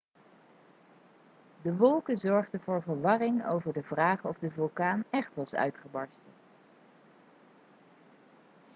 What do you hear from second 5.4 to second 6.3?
uitgebarsten